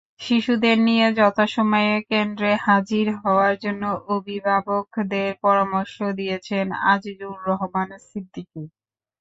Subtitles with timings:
[0.21, 3.83] শিশুদের নিয়ে যথাসময়ে কেন্দ্রে হাজির হওয়ার জন্য
[4.15, 8.63] অভিভাবকদের পরামর্শ দিয়েছেন আজিজুর রহমান সিদ্দিকী।